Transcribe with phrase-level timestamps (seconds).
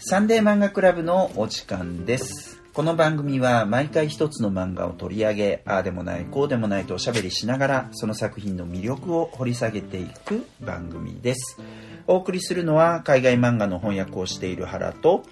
[0.00, 2.62] サンデー漫画クラブのお時間です。
[2.72, 11.58] この番組は毎回一つの漫画を取り上げ、ああでもない、こうでもないとおしゃべりしながら、その作品の魅力を掘り下げていく番組です。
[12.06, 15.24] お送りするのは海外漫画の翻訳をしている原と、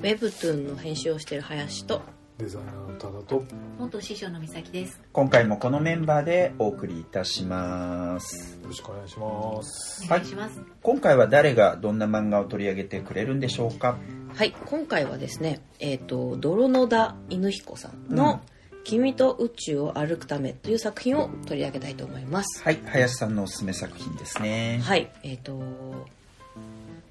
[0.00, 2.00] ウェブトゥーンの編集をしている林と
[2.38, 3.44] デザイナーの多田と
[3.78, 5.00] 元師匠の美咲です。
[5.12, 8.58] 今回もこのメンバーでお送りいたします。
[8.60, 10.04] よろしくお願いします。
[10.04, 10.60] お願いします。
[10.82, 13.98] 今回は誰がどんな漫画を取り上げてくれるんでしょうか？
[14.34, 14.52] はい。
[14.66, 18.40] 今回はですねえっ、と泥野田犬彦さんの
[18.82, 22.64] 「君と宇宙を歩くため」という作品を取り上げたいと思います。
[22.64, 24.80] はい、林さんのおすすめ作品ですね。
[24.82, 25.08] はい。
[25.22, 25.62] えっ、と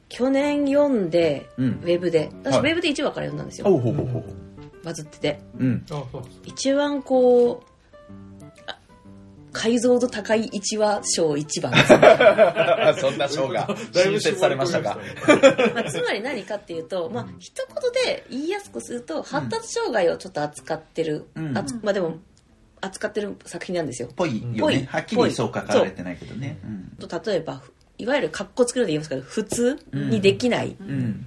[0.10, 1.70] 去年読んで、うん。
[1.82, 2.30] ウェブで。
[2.44, 2.72] 私、はい。
[2.72, 3.68] ウェブで1話から読んだんですよ。
[3.68, 4.24] ほうほうほう。
[4.84, 5.86] バズっててうん。
[6.46, 8.78] 一番こうあ
[9.52, 11.88] 解像度高い1話賞1番です
[13.02, 14.98] そんな賞が新設されましたが。
[15.74, 22.18] まあ、つまり何かっていうと、まあ一言で言いやすくすると発達障害をちょっと扱ってる、うんあつまあでも
[22.82, 24.10] 扱ってる作品なんですよ。
[24.16, 24.88] ぽいよぽいね。
[24.90, 26.58] はっきりそう書かれてないけどね。
[27.00, 27.08] うん。
[27.08, 27.62] と例えば
[27.98, 31.26] いわゆる格好つけるで言いますけど普通にできないうん。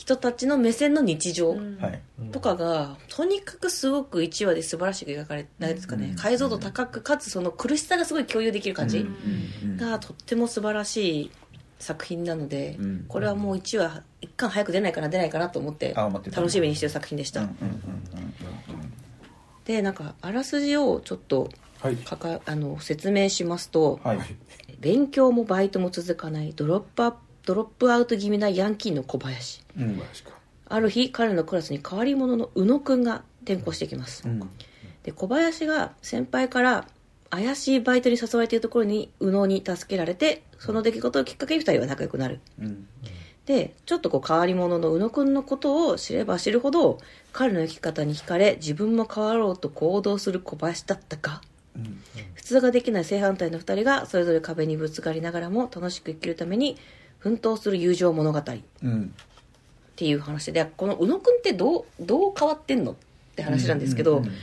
[0.00, 2.02] 人たちの目線の日常はい。
[2.32, 6.16] とかがとにかくすごく1話で素晴らしく描かれないですかね、うん。
[6.16, 8.98] 解像度高くかつその苦しさがすごい共有できる感じ。
[8.98, 9.76] うん。
[9.76, 11.30] がとっても素晴らしい
[11.78, 13.04] 作品なので、うん。
[13.08, 17.46] これはもう1話1巻早く出ないかな出ないかなと思って楽しみにしてる作品でした、うん。
[17.46, 17.54] うん。
[17.54, 17.72] うん。
[19.66, 21.96] でなんかあらすじをちょっとはい。
[21.96, 24.18] かかあの説明しますと、はい。
[24.78, 27.18] 勉強もバイトも続かないドロップアップ
[27.50, 29.64] ドロップアウト気味なヤンキーの小林。
[29.76, 29.96] うん。
[29.96, 30.30] 小林か。
[30.68, 34.48] ある日彼のクラスに変わり者の宇野くんが転校してきます、うん。
[35.02, 36.86] で小林が先輩から
[37.28, 42.38] 怪しいバイトに誘われているところに宇野に助けられてその出来事をきっかけに2人は仲良くなる。
[42.60, 42.86] うん。
[43.46, 46.98] でちょっとこう変わり者の宇野くんのことを知れば知るほど
[47.32, 51.42] 彼の生き方に惹かれ自分も変わろうと行動する小林だったか。
[51.74, 52.00] うん。
[52.34, 56.78] 普通ができない正反対の2人がそれぞれ壁にぶつかりながらも楽しく生きるために
[57.20, 58.38] 奮闘する友情物語。
[58.38, 58.42] っ
[58.82, 59.14] うん。
[59.96, 62.94] ていう話でこの宇野くんってどうどう変わってんのっ
[63.36, 64.34] て話なんですけど、うんうんうん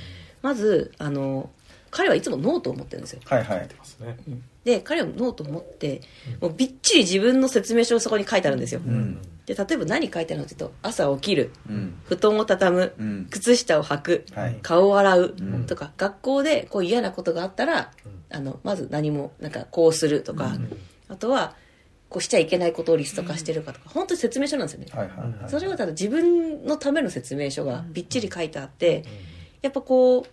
[0.44, 1.50] まずあの
[1.90, 3.22] 彼はいつもノートを持ってるんですよ。
[3.26, 3.68] はいはい。
[3.68, 3.76] 出。
[3.76, 4.18] ますね。
[4.64, 6.02] で彼はノートを持って
[6.40, 9.20] もうびっちり自分の説明書をそこに書いてあるんですよ、うん。
[9.48, 11.96] で例えば何書いてあるのって言うと朝起きるうん。
[12.06, 13.28] 布団を畳む、うん。
[13.32, 14.60] 靴下を履く、はい。
[14.62, 15.66] 顔を洗う、ん。
[15.66, 17.92] とか学校でこう嫌なことがあったら、
[18.30, 20.56] あのまず何もなんかこうするとか、
[21.10, 21.56] あとは
[22.10, 25.50] こうしちゃいけないことをリスト化してるかとか、本当に説明書なんですよね、はいはいはい。
[25.50, 29.04] それはただ自分のための説明書がびっちり書いてあって、
[29.62, 30.26] やっぱこう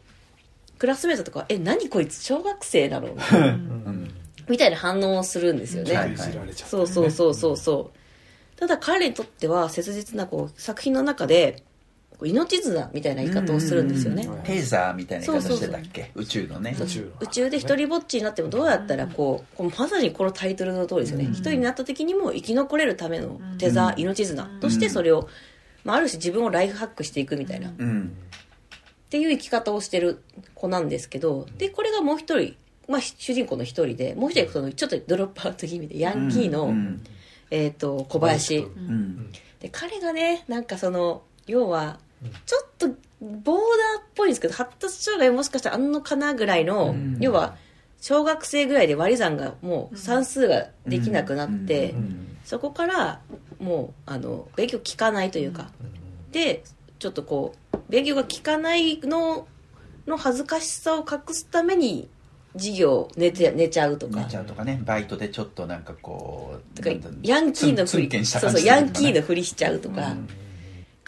[0.78, 4.14] クラスメートとかは「え何こいつ小学生なの?」うん
[4.48, 6.14] みたいな反応をするんですよね、はい
[6.54, 7.98] そうそうそうそうそう。
[8.58, 11.64] ただ彼にとっては切実なこう作品の中で
[12.22, 14.28] 命綱みたいな言い方をするんですよね。
[14.44, 16.10] テーザーみたいな言い方してたっけ？
[16.14, 16.76] 宇宙のね。
[16.78, 21.24] 宇宙で一人ぼっちになってもどうやったらこうこうまさにこのタイトルの通りですよね。
[21.26, 25.28] 一人になった時にも生き残れるためのテザー命綱としてそれを、
[25.84, 27.68] まあ、ある種自分をライフハックしていくみたいな。
[27.68, 28.16] っうん。
[29.10, 30.22] ていう生き方をしてる
[30.54, 32.56] 子なんですけどでこれがもう一人、
[32.88, 37.04] まあ、主人公の一人でもう一人そのちょっとドロップアウト気味でヤンキーの、うん
[37.50, 38.66] えー、と小林。
[39.60, 41.98] で彼がねなんかその要は
[42.46, 43.56] ちょっとボーダー
[44.00, 47.18] っぽいんですけど発達障害もしかしたらあんのかなぐらいの、ん。
[47.20, 47.56] 要は
[48.00, 52.36] 小学生ぐらいで割り算がもう算数ができなくなって、うん。
[52.44, 53.20] そこから
[53.58, 55.70] もうあの勉強聞かないというか、
[56.32, 56.64] で
[56.98, 59.46] ちょっとこう勉強が聞かないの
[60.06, 62.08] の恥ずかしさを隠すために
[62.56, 64.20] 授業寝て寝ちゃうとか。
[64.20, 66.88] 寝ちゃうとかね、バイトでちょっとなんかこう、
[67.22, 70.14] ヤンキーのふりそうそうヤンキーののふりしちゃうとか、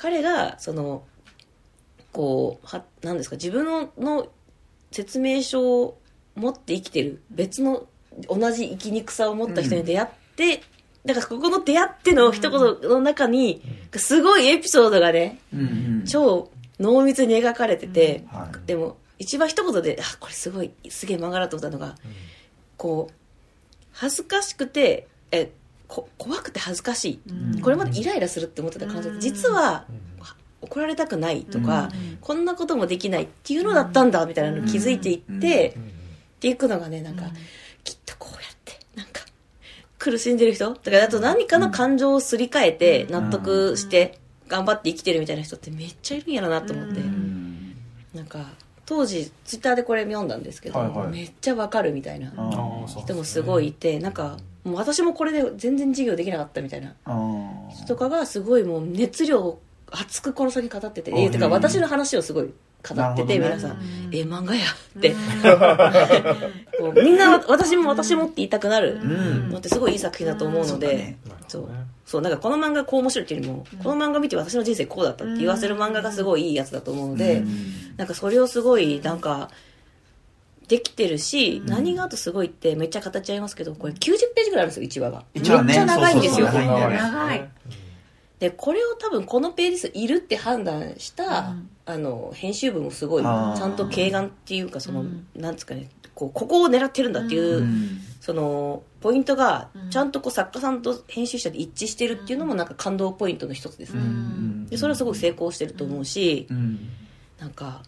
[0.07, 1.03] 彼がその
[2.13, 4.29] こうはなんですか自分のの
[4.93, 5.99] 説明書を
[6.37, 7.89] 持って生きてる別の
[8.29, 10.63] 同じ生きにくさを持った人に出会って、
[11.05, 13.61] だからここの出会っての一言の中に
[13.97, 15.41] すごいエピソードがね
[16.07, 18.67] 超濃密に描かれてて、はい。
[18.69, 21.97] でも一番一言であこれすごいすげえ漫画だと思ったのが、
[22.77, 23.15] こう
[23.91, 25.51] 恥ずかしくてえ
[25.89, 27.21] こ怖くて恥ずかし
[27.57, 29.85] い、これまでイライラするって思ってた感じで実は、
[30.63, 31.91] 怒られたくないとか、
[32.21, 37.25] こんなこともできないっていうのだったんだみたいなのに気づいていって、っていくのがねなんか、
[37.85, 39.23] きっとこうやってなんか
[39.99, 44.19] 苦しんでる人とかあと何かの感情をすり替えて納得して
[44.49, 47.77] 頑張って生きてるみたいな人ってめっちゃいるんやろなと思って、うん。
[48.15, 48.51] なんか
[48.87, 51.09] 当時ツイッターでこれ読んだんですけど、はいはい。
[51.09, 52.33] めっちゃわかるみたいな
[52.87, 54.37] 人もすごいいてなんか
[54.67, 56.95] もう私もこれで全然授業できなかったみたいな。
[57.71, 61.19] 人とかがすごいもう熱量を熱くこの先語ってて、うん。
[61.19, 63.45] えてか私の話をすごい語ってて、ね。
[63.45, 63.79] 皆さん、うん。
[64.13, 64.65] え漫画や
[64.99, 65.15] って、
[66.81, 68.99] こうみんな私も私もって言いたくなる。
[69.01, 69.51] うん。
[69.51, 71.17] のってすごいいい作品だと思うので、
[71.47, 71.69] そうそう。
[72.05, 77.49] そうなんかこの漫画こう面白いっていうよりも、この漫画見て私の人生こうだったって言わせる漫画がすごいいいやつだと思うので、うん。
[77.97, 79.51] なんかそれをすごいなんか
[80.69, 87.51] できてるし、何があとすごいってめっちゃ形ありますけどこれ90ページぐらいあるんですよ1話が、ねめっちゃ長いんですよ長いね。
[88.39, 91.71] でこれを多分このページ数いるって判断した、うん。
[91.87, 95.27] あの編集部もすごいちゃんと軽眼っていうかその、うん。
[95.35, 98.01] なんですかねこうここを狙ってるんだっていう、うん。
[98.21, 99.91] そのポイントがうん。
[99.91, 104.67] ちゃんとこう作家さんと編集者で一致してるっていうのもなんか感動ポイントの一つですね、うん。
[104.67, 106.91] でそれはすごく成功してると思うし、うん。
[107.39, 107.83] なんか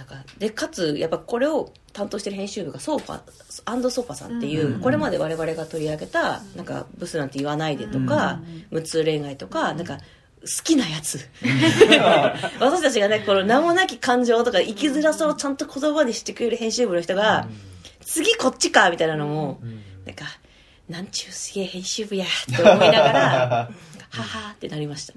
[0.00, 3.20] なんかでかつやっぱこれを担当してる編集部がソーファ
[3.66, 10.02] アンドソファさんっていう、うんこれまで我々が取り上げた「なんかブスなんて言わないで」とか「無痛恋愛」とかなんか好
[10.64, 11.20] きなやつ。
[12.60, 17.46] 私たちがねこの名もなき感情とか生きづらさをちゃんと言葉にしてくれる編集部の人が
[18.00, 19.60] 次こっちかみたいなのも
[20.06, 20.24] なんか
[20.88, 23.20] なんちゅうすげえ編集部やって思いながら
[24.10, 25.12] ははってなりました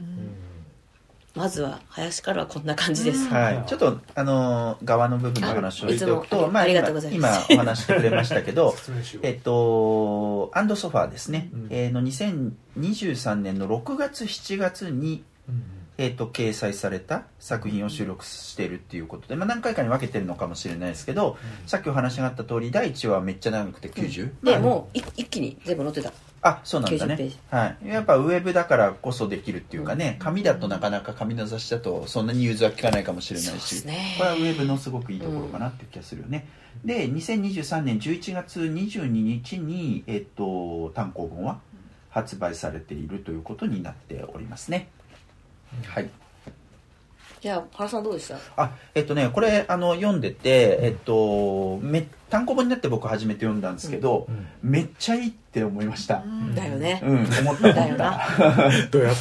[1.35, 6.67] まずは林からはこんな感じです、はい、ちょっとあのー側の部分の話をしておくと、今
[7.15, 8.75] 今お話してくれましたけど
[9.23, 11.67] えっとアンドソファーですね、うん。
[11.71, 15.23] えーの2023年の6月7月に、
[15.97, 21.37] えっと掲載された作品を収録しているっていうことで、まあ、何回かに分けてるのかもしれないですけど、
[21.67, 26.11] さっきお話があった通り第1話はめっちゃ長くて90、でもうい一気に全部載ってた。
[26.45, 34.15] あそうなんだ90ペーねジ、はい、やっぱウェブだからこそできるっていうかね紙だとなかなか紙の雑誌だとそんなに融通は効かないかもしれないし、すね。
[34.17, 36.47] これはウェブのすごくいいところかなっていう気がするよね、
[36.83, 41.59] で2023年11月22日に、えっと、単行本は
[42.09, 44.89] 発売されているということになっておりますね、
[45.87, 46.09] はい。
[47.41, 48.37] じゃあ原さんどうでした？
[48.55, 54.27] あえっとねこれあの読んでて、えっと、め単行本になって僕初めて読んだんですけど、
[54.61, 56.23] めっちゃいいって思いました。
[56.55, 57.33] だよね、うん、思った。
[57.33, 58.21] だ思ったよな。
[58.89, 59.15] どうやっ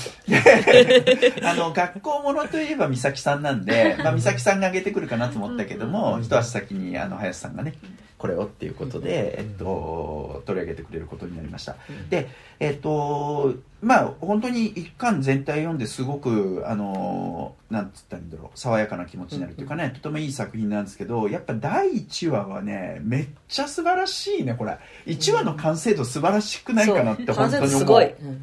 [1.42, 7.74] た あの学校ものといえば美咲さんなんで、まあ、美咲さんが挙げてくるかなと思ったけども一足先にあの林さんがね
[8.22, 11.74] これをっていうことで、えっと、取り上げてくれることになりました。
[12.08, 12.28] で
[12.60, 24.78] えっとまあ本当に一巻全体読んですごくあのなんつったんだろう爽やかな気持ちになるというかね、とてもいい作品なんですけどやっぱ第1話はねめっちゃ素晴らしいねこれ。
[25.06, 27.68] 1話の完成度素晴らしくないかなって本当に思う。
[27.70, 28.40] すごい、うん。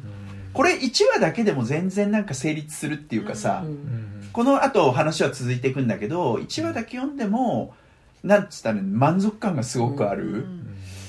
[0.52, 7.74] これ1話だけでも全然なんか成立するっていうかさ、うんこの後話は続いていくんだけど1話だけ読んでも
[8.22, 10.46] なんつったら満足感がすごくある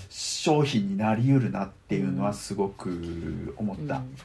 [0.10, 4.18] 商品になりうるなっていうのはすごく思った、うん。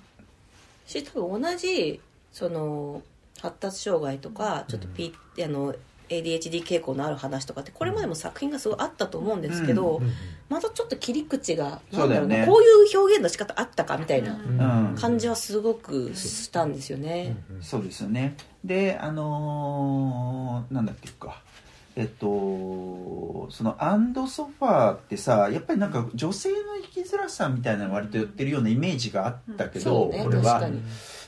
[0.87, 2.01] し多分同じ
[2.33, 3.03] その
[3.41, 5.75] 発達障害とかちょっと、P あの
[6.09, 10.01] ADHD 傾向のある話とかってこれまでも作品がすごいあったと思うんですけど、
[10.49, 17.37] またちょっと切り口がなんだろうなそうだよねこういう表現の仕方あったかみたいなうん感じはすごくしたんですよね。
[17.61, 18.37] そうですよね。
[18.65, 21.43] であのーなんだっけか
[21.97, 30.45] えっとそのアンドソファーってさやっぱりなんか女性の生きづらさみたいなの割と言ってるようなイメージがあったけど、そうねこれは。
[30.45, 30.83] 確かに。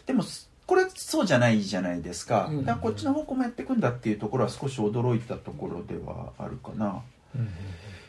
[0.07, 0.23] でも
[0.67, 2.65] これそうじゃないじゃないですか,、うん。
[2.67, 7.03] だからこっちの方向もやっていくんだっていうところは少し驚いたところではあるかな。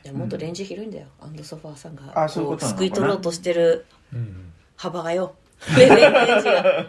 [0.04, 2.12] でももっとレンジ広いんだよ、アンドソファーさんが。
[2.24, 2.88] あそういうことなのかな。
[2.88, 4.52] すくい取ろうとしてるうん。
[4.76, 5.36] 幅がよ
[5.78, 6.88] レンジがなる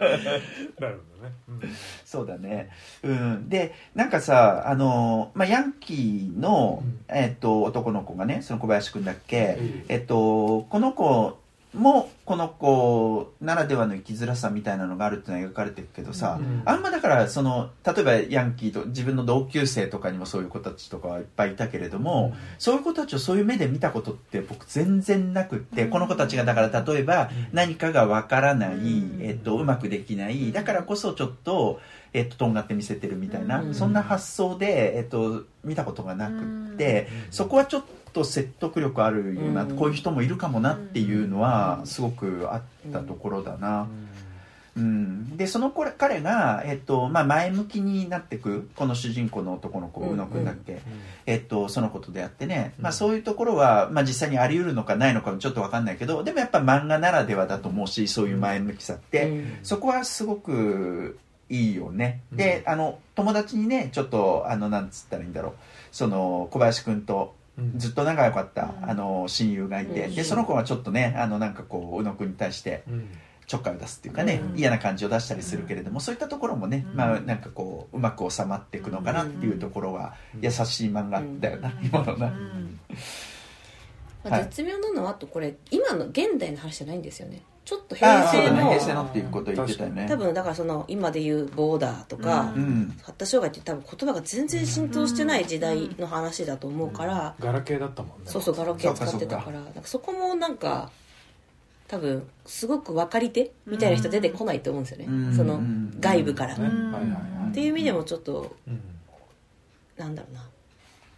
[0.79, 1.73] ほどね。
[2.05, 2.69] そうだね。
[3.03, 3.49] うん。
[3.49, 6.99] でなんかさあの、まあ、ヤンキーの、うん。
[7.09, 9.85] えっと男の子がねその小林くんだっけ、うん。
[9.89, 11.37] えっとこの子
[11.73, 16.61] もこの子ならではの生きづらさみたいなのがあるっていうのは描かれてるけどさ、うん。
[16.65, 28.77] あんまだからその例えばヤンキーと自分の同級生とかにもそういう子たちとかはいっぱいいたけれども、そういう子たちをそういう目で見たことって僕全然なくって、この子たちがだから例えば何かがわからない、
[29.21, 31.79] えっと、うまくできないだからこそちょっと、
[32.13, 33.73] えっと、とんがって見せてるみたいな、うん。
[33.73, 39.75] そんな発想で、えっと、見たことがなくって、そこはちょっと説得力あるような、うん。
[39.75, 43.87] こういう人もいるかもなっていうのはすごくあったところだな。
[44.73, 50.13] うん、でその子彼が、えっとまあ、前向きになっていくこの主人公の男の子うん。
[50.13, 50.81] 宇野くんだっけ、
[51.25, 59.57] えっと、そのことであってね、まあ、うんそういうところは、まあ、実際にあり得るのかないのかもちょっと分かんないけどでもやっぱ漫画ならではだと思うしそういう前向きさって、うん。
[59.61, 62.37] そこはすごくいいよね、うん。
[62.37, 65.53] であの友達にねちょっとあのなんつったらいいんだろう。
[65.91, 67.40] その小林くんとうん
[67.75, 68.89] ずっと仲良かった、うん。
[68.89, 70.15] あの親友がいて、うん。
[70.15, 73.09] でその子はちょっとねあのなんかこう宇野くんに対してうん。
[73.47, 74.59] ちょっかいを出すっていうかね、うん。
[74.59, 76.95] 嫌な感じを出したりするけれども、そういったところもね、うん。
[76.95, 80.41] まあなんかこううまく収まっていくのかなっていうところはうん。
[80.41, 81.85] 優しい漫画だよな、うん。
[81.85, 82.79] 今のな、うん
[84.23, 84.43] まあはい。
[84.45, 87.41] 絶妙なのはあとこれ今の現代の話じゃないんですよね。
[87.63, 90.05] ちょっとあ平成の平成のっていうことを言ってたよね。
[90.09, 92.63] 多分だからその今で言うボーダーとか、うん。
[92.63, 92.97] うん。
[93.01, 98.25] 発達障害って多分言葉が全然浸透してない時代の話だと思うから、ガラケーだったもんね。
[98.25, 100.91] そうそうガラケー使ってたかからなんかそこもなんか
[101.87, 105.35] 多分すごく分かり手みたいな人出てこないと思うんですよね、うん。
[105.35, 105.61] その
[105.99, 106.57] 外部から、っ
[107.53, 108.81] ていう意味でもちょっとうん。
[109.97, 110.41] なんだろうな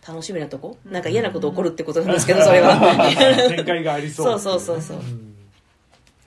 [0.08, 0.92] 楽しみなとこ、うん。
[0.92, 2.78] なんか嫌なこと起こるってことなんですけどそれは。
[3.56, 4.40] 展開がありそう。
[4.40, 4.98] そうそうそうそう。
[4.98, 5.36] うん。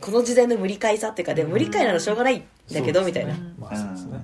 [0.00, 3.54] この時代の無理解さっていうかでも無理解ならしょうがないんだけど、みたいな、うん。
[3.59, 4.21] まあそうですね。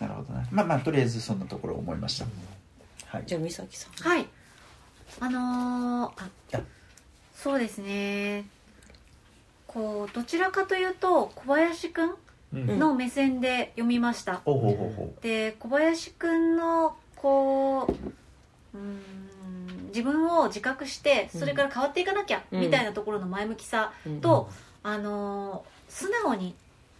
[0.00, 2.26] なるほどなまあまあとりあえずそんなところ思いました、
[3.06, 3.24] はい。
[3.26, 3.92] じゃあ美咲さん。
[4.08, 4.26] はい。
[5.20, 6.64] あのー
[7.34, 8.46] そうですね。
[9.66, 12.16] こうどちらかというと小林くん
[12.52, 17.94] の目線で読みました、ほうほうほうほで小林くんのこう
[19.88, 22.60] 自分を自覚してそれから変わっていかなきゃ、うん。
[22.60, 24.20] みたいなところの前向きさうん。
[24.20, 24.48] と、
[24.82, 26.56] あのー素直に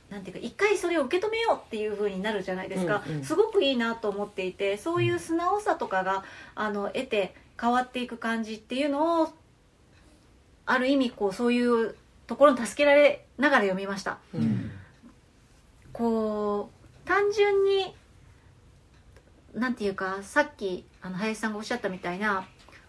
[0.08, 3.24] なんていうか一回それを受け止めようっていう風になるじゃないですか、うんうん。
[3.24, 9.32] すごくいいなと思っていてそういう素直さとかがあの得て変わっていく感じっていうのを
[10.66, 14.18] ある意味こうそういうところに助けられながら読みました。
[14.32, 14.70] うん。
[15.92, 17.94] こう単純に
[19.54, 22.46] なんていうかさっきあの林さんがおっしゃったみたいな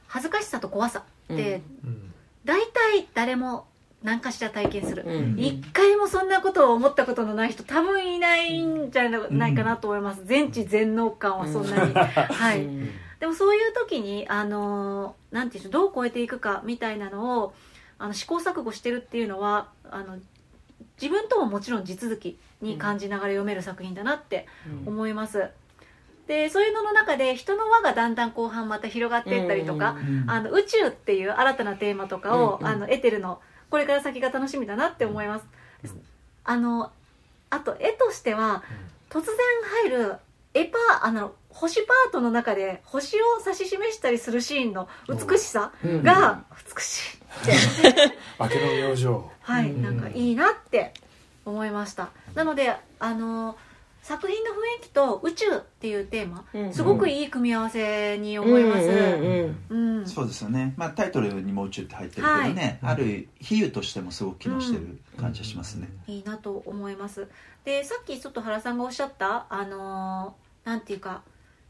[0.08, 1.04] 恥ずかしさと怖さ
[1.34, 2.14] って、うん。
[2.44, 3.66] 大体誰も
[4.04, 5.40] 何かしら体験する、うん。
[5.40, 12.90] 一回もそんなことを思ったことのない人多分いないんじゃないかなと思います、全知全能感はそんなに、 はい、うん。
[13.20, 17.54] でもそういう時にあのーなんていうどう超えていくかみたいなのを
[17.98, 20.18] あの試行錯誤してるっていうのはあの
[21.02, 24.48] 自分とももちろん地続きに感じながら読める作品だなって
[24.86, 25.50] 思います、
[26.28, 33.40] でそういうのの中で人の輪がだんだん後半また広がっていったりとか、うんあの宇宙っていう新たなテーマとかを、あの得てるの
[33.70, 35.46] これから先が楽しみだなって思います、
[36.44, 36.92] あの
[37.50, 38.64] あと絵としては
[39.10, 39.36] 突然
[39.84, 40.16] 入る
[40.54, 46.04] 絵パーあの星パートの中で星を指し示したりするシーンの美しさうん。
[46.04, 46.44] が
[46.76, 49.06] 美しいって、 明けの明星。
[49.42, 49.84] はい、うん。
[49.84, 50.94] なんかいいなって
[51.46, 52.10] 思いました。
[52.34, 53.58] なのであの
[54.06, 56.72] 作品の雰囲気と宇宙っていうテーマうん。
[56.72, 62.94] すごくいい組み合わせに思います、うんうんうんそうですよね、まあ、タイトルにも宇宙って入ってるけどね、はい。
[62.94, 67.28] ある比喩としてもすごく機能してる感じがしますね、いいなと思います。
[67.64, 71.24] でさっきちょっと原さんがおっしゃったあのーなんていうか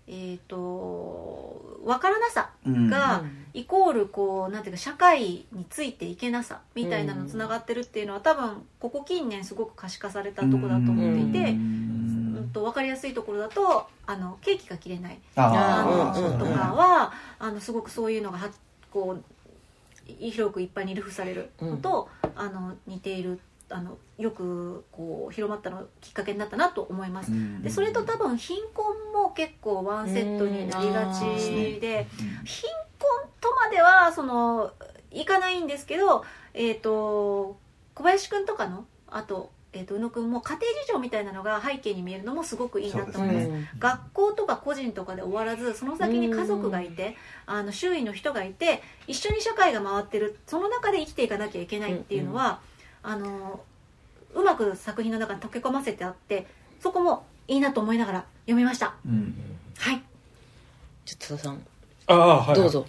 [0.07, 3.45] えっ、と分からなさうんがうん。
[3.55, 15.19] イコールこうなんていうか社会についていけなさみたいなのつながってるっていうのは多分ここ近年すごく可視化されたところだと思っていて、ううんんと分かりやすいところだとあのケーキが切れない。
[15.35, 18.49] ああのとかはあのすごくそういうのがは
[18.91, 27.31] こうい広くいっぱいに流布されるのと、あの似ているあのよくこう広まったのきっかけになったなと思います。
[27.61, 28.84] でそれと多分貧困も
[29.35, 32.07] 結構ワンセットになりがちうんで
[32.43, 34.71] 貧困とまではその
[35.11, 36.23] いかないんですけど、
[36.53, 37.57] えー、と
[37.93, 43.47] 小林くんとかのあと,、えー、と宇野くんも家庭事情みたいなのが背景に見えるのもすごくいいなと思います。
[43.47, 43.69] ね。
[43.79, 47.15] 学校とか個人とかで終わらずその先に家族がいて
[47.45, 52.59] あの周囲の人がいて一緒に社会が回ってるその中で生きていかなきゃいけないっていうのは、
[53.03, 53.61] あの
[54.33, 56.45] うまく作品の中に溶け込ませてあって
[56.81, 58.95] そこもいいなと思いながら読みました。
[59.05, 59.35] うん。
[59.77, 60.01] はい。
[61.05, 61.61] ちょっと戸田さん。
[62.07, 62.85] ああはいどうぞ。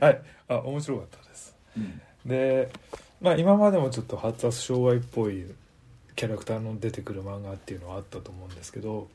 [0.00, 0.22] はい。
[0.48, 1.54] あ面白かったです。
[1.76, 2.00] うん。
[2.26, 2.70] で
[3.20, 5.46] まあ今までもちょっと発達障害っぽい
[6.16, 9.08] キャラクターの出てくる漫画っていうのはあったと思うんですけど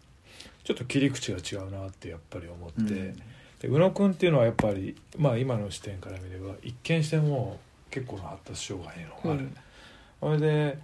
[0.63, 2.87] ちょっと切り口が違うなってやっぱり思って、うん。
[2.87, 7.59] で宇野くんっていうのはやっぱり、まあ、今の視点から見れば一見しても
[7.91, 9.43] 結構な発達障害のある、
[10.21, 10.37] うん。
[10.39, 10.77] それで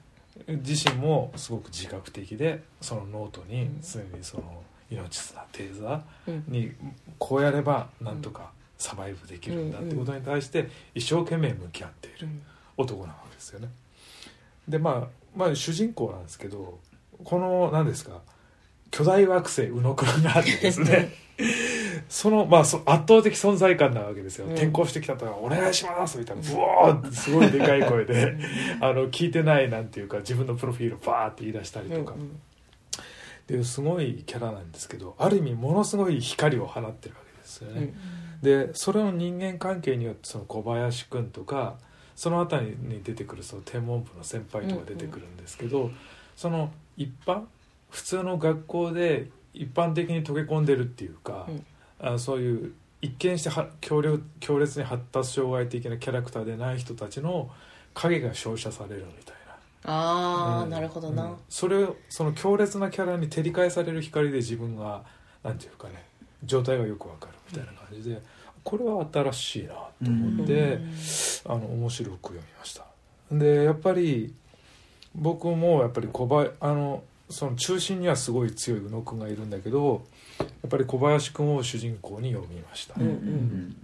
[0.48, 6.34] 自身もすごく自覚的でそのノートに常にその命綱テーザうん。
[6.50, 6.72] ーに
[7.18, 12.28] こうやればなんとかサバイブできるんだってことに対して一生懸命向き合っている
[12.78, 13.70] 男なわけですよね。
[14.68, 16.80] でまあまあ主人公なんですけど
[17.24, 18.22] この何ですか
[18.92, 21.14] 巨大惑星宇野くんがあってですね。
[22.10, 24.52] そのまあそ圧倒的存在感なわけですよ、うん。
[24.52, 28.36] 転校してきたとか「お願いします」みたいなブワーってすごいでかい声で
[28.82, 32.16] あの聞いてないなんていうか自分のプロフィールをバーって言い出したりとか、っ
[33.48, 37.94] ていうすごいキャラなんですけどある意味ものすごい光を放ってるわけですよね。
[38.42, 41.76] でそれの人間関係によってその小林君とか
[42.16, 45.92] その辺りに出てくるその天文部の先輩とか出てくるんですけど、
[46.36, 47.44] その一般
[47.92, 51.48] 普通の学校で一般的に溶け込んでるっていうか、
[52.00, 57.50] あそういう一見しては強烈強烈に発達障害的なキャラクターでない人たちの
[57.94, 59.36] 影が照射されるみたい
[59.84, 59.92] な。
[59.94, 60.70] ああ、うん。
[60.70, 61.36] なるほどな、うん。
[61.50, 65.04] それをその強烈なキャラに照り返される光で自分が
[65.44, 66.06] なんていうかね
[66.44, 68.22] 状態がよくわかるみたいな感じで
[68.64, 70.80] これは新しいなと思って、
[71.46, 72.86] あの面白く読みました。
[73.32, 74.34] でやっぱり
[75.16, 80.04] 僕もやっぱり小林あのその中心にはすごい強い宇野くんがいるんだけど
[80.40, 83.76] やっぱり小林くんを主人公に読みました、うんうん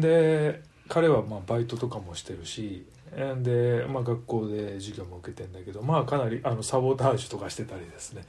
[0.00, 2.86] で彼はまあバイトとかもしてるし
[3.42, 8.24] で、まあ、学校で授業も受けてんだけど、まあ、かなりあのサボタージュとかしてたりですね。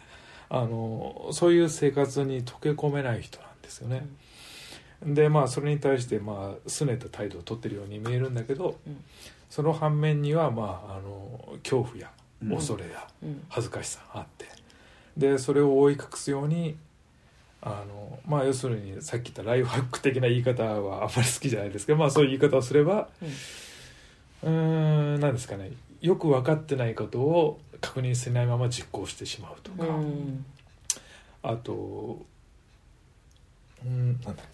[0.50, 4.08] あのそういう生活に溶け込めない人なんですよね。
[5.06, 9.04] でまあそれに対してまあ拗ねた態度を取ってるように見えるんだけど、うん。
[9.50, 13.44] その反面にはまああの恐怖やうん恐れやうん。
[13.50, 14.46] 恥ずかしさがあって。
[15.18, 16.78] でそれを覆い隠すように
[17.62, 23.10] あのまあ要するにさっき言ったライフハック的な言い方はあんまり好きじゃないですけどまあそういう言い方をすれば
[24.44, 24.50] うー
[25.18, 25.72] ん何ですかね。
[26.00, 30.46] よく分かってないことを確認しないまま実行してしまうとうか、ん。
[31.44, 32.26] あと
[33.86, 34.46] うんなんだっ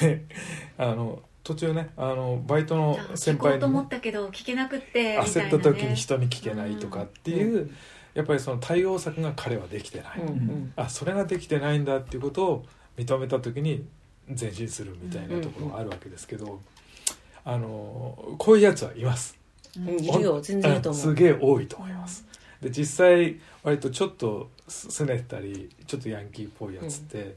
[0.00, 0.24] け。
[0.78, 7.70] あの途中ねあのバイトの先聞こうと輩にね、思ったけど聞けなくって焦った時に人に聞けないとかっていう、
[8.12, 10.72] やっぱりその対応策が彼はできてない、うんうん。
[10.76, 12.66] あそれができてないんだっていうことを
[12.98, 13.86] 認めた時に
[14.38, 16.60] 前進するみたいなところがあるわけですけど、
[17.46, 19.38] あのこういうやつはいます。
[19.74, 20.38] うんいるよ。
[20.42, 21.00] 全然いると思う。
[21.00, 22.26] すげえ多いと思います。
[22.60, 27.36] で実際割とちょっとすすねたりちょっとヤンキーっぽいやつって、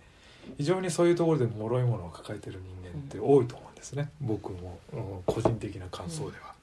[0.58, 3.70] 非常にそういうところで脆いものを抱えてる人間って多いと思う。
[3.70, 6.54] んですね、僕も、うん個人的な感想では。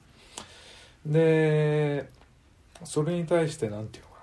[1.05, 2.09] で
[2.85, 4.21] それに対して何て言うのか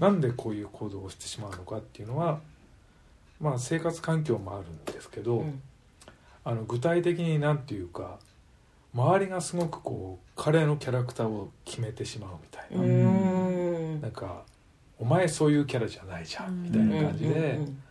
[0.00, 0.08] な。
[0.08, 2.40] なんでこういう行動をしてしまうのかっていうのは
[3.40, 5.62] まあ生活環境もあるんですけど、うん。
[6.44, 8.18] あの具体的に何て言うか
[8.92, 14.00] 周りがすごくこう彼のキャラクターを決めてしまうみたいうな、ん。
[14.00, 14.42] なんか
[14.98, 17.82] 「お前そういうキャラじゃないじゃん」みたいな感じで、うん。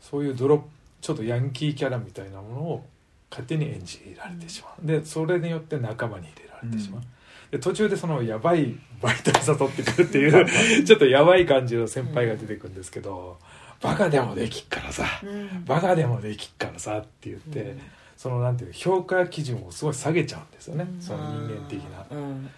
[0.00, 0.68] そういうドロップ
[1.02, 2.84] ちょっとヤンキーキャラみたいなものを
[3.32, 7.02] 勝手に演じられてしまう、でそれによって仲間に入れられてしまう、
[7.50, 10.46] で途中でそのやばいバイトに誘ってくるっていう
[10.84, 13.38] ちょっとやばい感じの先輩が出てくるんですけど
[13.80, 15.06] 「バカでもできっからさ。
[15.24, 15.64] うん。
[15.64, 17.80] バカでもできっからさ」って言って、うん。
[18.16, 21.02] そのなんていう評価基準をすごい下げちゃうんですよね、うん。
[21.02, 22.06] その人間的な。
[22.10, 22.50] うん。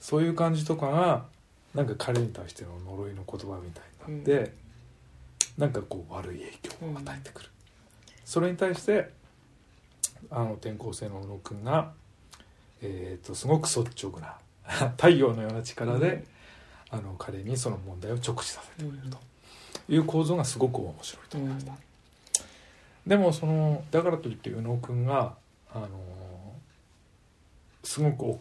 [0.00, 1.26] そういう感じとかが
[1.74, 4.52] なんか彼に対しての呪いの言葉みたいになって、
[5.58, 7.48] なんかこう悪い影響を与えてくる、
[8.24, 9.10] それに対して
[10.30, 11.92] あの転校生の宇野くんが、
[12.82, 14.36] えー、とすごく率直な
[14.96, 16.24] 太陽のような力で、
[16.90, 19.18] あの彼にその問題を直視させてくれると。
[19.88, 21.72] いう構造がすごく面白いと思いました、
[23.06, 25.34] でもそのだからといって宇野くんが
[25.72, 25.88] あの
[27.82, 28.38] すごく OK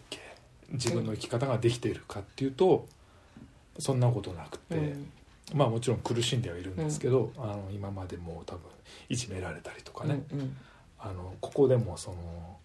[0.72, 2.88] 自分の生き方ができているかっていうと
[3.80, 5.12] そんなことなくて、うん。
[5.56, 8.62] まあもちろん苦しんではいるんですけど、あの今までも多分
[9.08, 10.56] いじめられたりとかね、うん
[11.02, 12.18] あのここでもその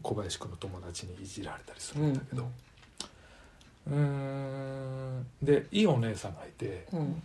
[0.03, 2.49] 小林君の友達にいじられたりするんだけど。
[3.87, 5.27] うーん。
[5.43, 7.23] でいいお姉さんがいてうん。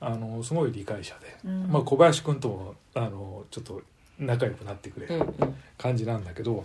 [0.00, 1.68] あのすごい理解者で、うん。
[1.68, 3.82] まあ、小林君ともあのちょっと
[4.18, 5.32] 仲良くなってくれうんる
[5.76, 6.64] 感じなんだけど、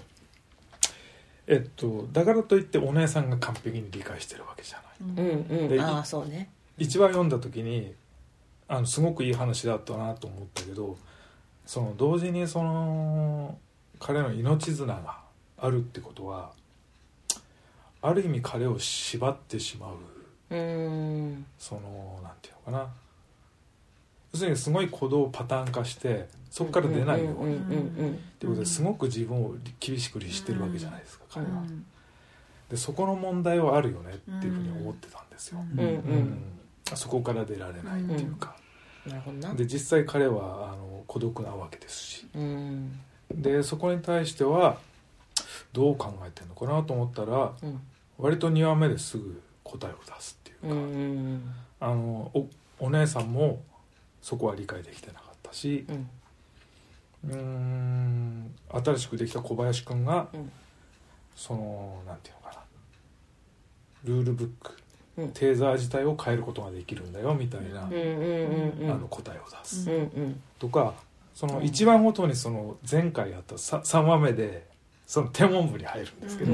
[1.47, 4.82] えっとだからといってお姉さんが完璧に理解してるわけじゃ
[5.15, 5.26] ない。
[5.26, 5.58] うん。
[5.60, 5.84] うんでうん。
[5.84, 6.49] ああそうね。
[6.78, 7.93] 一話読んだ時に
[8.67, 10.97] あのすごくいい話だったなと思ったけど
[11.65, 13.58] その同時にその
[13.99, 15.17] 彼の命綱が
[15.58, 16.52] あるってことは
[18.02, 20.56] ある意味彼を縛ってしまう。
[20.56, 21.45] うん。
[21.58, 22.93] そのなんていうのかな。
[24.34, 27.56] 要するにすごい行動をパターン化してそこから出ないように。
[27.56, 31.52] っていうことですごく自分を厳しく律してるわけじゃないですか彼は。
[31.52, 31.86] うん。
[32.69, 35.60] でそこの問題はあるよねっていうふうに思ってたんですよ。
[35.60, 36.43] うん
[36.95, 38.56] そこから出られないっていうか。
[39.08, 39.54] なるほどな。
[39.54, 42.28] で実際彼はあの孤独なわけですし。
[42.36, 42.99] うん。
[43.32, 44.80] でそこに対しては
[45.71, 47.80] どう考えてるのかなと思ったらうん。
[48.17, 52.47] 割と2話目ですぐ答えを出すっていううか、んあのお
[52.80, 53.62] お姉さんも
[54.23, 55.86] そこは理解できてなかったし
[57.28, 58.56] うん。
[58.84, 60.52] 新しくできた小林くんが、うん。
[61.36, 62.62] そのなんていうのかな
[64.04, 64.83] ルールブック、うん
[65.15, 69.89] テーザー自体を変えることができるんだよみたいな、あの答えを出す、
[70.60, 70.93] とか
[71.36, 74.67] その1話ごとにその前回やったさ3話目で
[75.06, 76.54] その天文部に入るんですけど、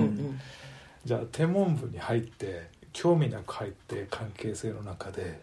[1.05, 5.39] じゃあ天文部に入って興味なく入って関係性の中で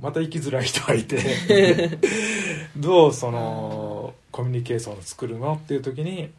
[0.00, 1.98] また生きづらい人がいて
[2.76, 5.54] どうそのコミュニケーションを作るの？
[5.54, 6.30] っていう時に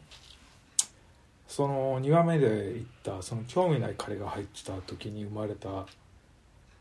[1.48, 5.86] その2話目で言ったその興味ない彼が入ってた時に生まれた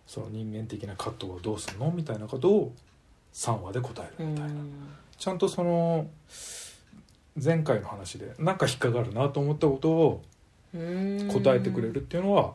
[0.06, 2.74] その人間的な葛藤をどうするのみたいなことを
[3.34, 4.52] 3話で答えうるみたいな。
[4.52, 4.70] ん
[5.18, 6.08] ちゃんとその
[7.44, 10.22] 前回の話でなんか引っかかるなと思ったことを
[10.74, 12.54] うん答えてくれるっていうのは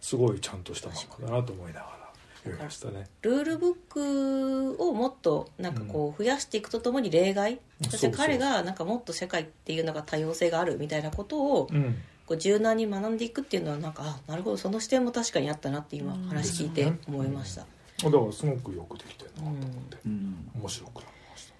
[0.00, 1.99] すごいちゃんとした漫画だなと思いながら
[2.44, 3.06] 読みましたね。
[3.22, 16.22] ルールブックをもっとなんかこう増やしていくとともに例外、そして彼がなんかもっと世界っていうのが多様性があるみたいなことをうん、こう柔軟に学んでいくっていうのはなんかあなるほどその視点も確かにあったなって今うん。
[16.28, 19.98] 話聞いて思いました、だからすごくよくできてるなと思って。
[20.06, 20.50] うん。
[20.54, 21.54] 面白くなりました。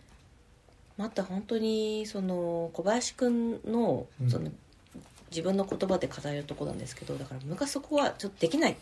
[0.96, 4.30] また本当にその小林くんのうん。
[4.30, 4.50] その
[5.30, 8.76] 自分の言葉で語れるとこなんですけどだから昔そこはちょっとできないっ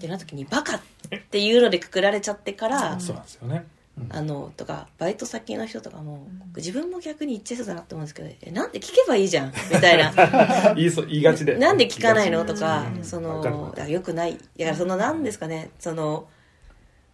[0.00, 3.66] てなった時に「バカ!」っていうのでくくられちゃってから、そうなんですよね。
[3.98, 4.06] うん。
[4.10, 10.12] あのとかバイト先の人とかも、自分も逆に言っちゃいそうだなって思うんですけど「えなんで聞けばいいじゃん」みたいな。
[10.74, 11.56] 言いそう言いがちで。
[11.56, 12.44] なんで聞かないの？
[12.44, 13.04] とか、うん。
[13.04, 14.38] そのよくない。
[14.58, 15.70] だからその何ですかね。
[15.78, 16.26] その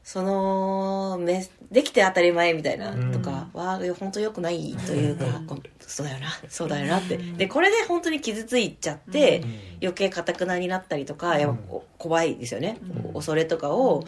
[0.02, 3.12] そのめできて当たり前みたいなうん。
[3.12, 5.24] とかは本当よくないというか、
[5.80, 7.16] そうだよなそうだよなって。
[7.16, 9.54] でこれで本当に傷ついちゃって、うん。
[9.82, 13.12] 余計かたくなになったりとかやっぱ怖いですよね、うん。
[13.14, 14.04] 恐れとかをう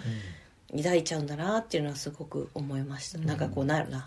[0.75, 4.05] 抱いちゃうんだなっていうのはすごく思いました、なんかこうなんやろな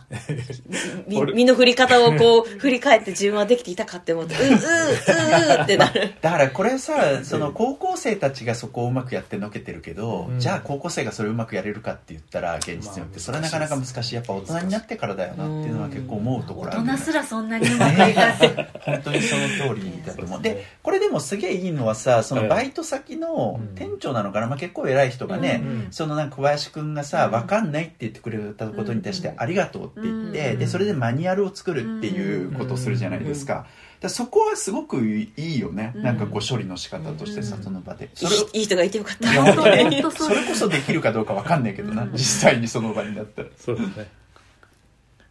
[1.34, 6.14] 身の振り方をこう振り返って自分はできていたかって思ってうううううってなる。
[6.22, 10.40] だからこれさその高校生たちがそこをうまくやってのけてるけど、うん。
[10.40, 16.82] じゃあ高校生がそれをうまくやれるかって言ったら現実によってそれはなかなか難しいやっぱ大人になってからだよなっていうのは結構思うところある。
[16.82, 17.50] 大人すらそん。
[17.50, 20.42] なにうまくいかず本当にその通りだと思う。
[20.42, 22.44] ですねでこれでもすげえいいのはさそはい。
[22.46, 27.32] のバイト先のうん店長なのかな、まあ、結構偉い人がね、うんそのなんか小林くんがさうん。
[27.32, 29.42] 分かんないって言ってくれたことに対してうん。
[29.42, 30.60] ありがとうって言って、うん。
[30.60, 33.66] でそれでマニュアルを作るっていうことをするじゃないですか,、
[34.02, 36.04] だそこはすごくいいよね、うん。
[36.04, 37.64] なんかこう処理の仕方としてさうん。
[37.64, 38.06] その場で。
[38.06, 39.28] いそれをいいい人がいてよかった。
[40.12, 42.12] それこそできるかどうか分かんないけどな、うん。
[42.14, 43.50] 実際にその場になったら。
[43.58, 44.08] そうですね。